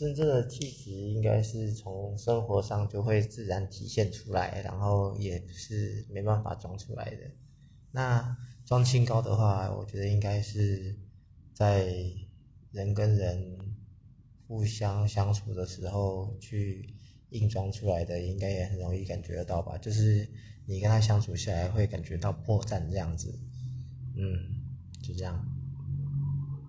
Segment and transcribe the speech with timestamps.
[0.00, 7.30] 真正的气质应该是从生活上就会自然体现出来然后也是没办法装出来的。
[7.90, 8.34] 那
[8.64, 10.96] 装清高的话我觉得应该是
[11.52, 12.02] 在
[12.72, 13.58] 人跟人
[14.48, 16.94] 互相相处的时候去
[17.28, 19.76] 硬装出来的应该也很容易感觉得到吧。
[19.76, 20.26] 就是
[20.64, 23.38] 你跟他相处下来会感觉到破绽这样子。
[24.16, 24.64] 嗯
[25.02, 25.59] 就这样。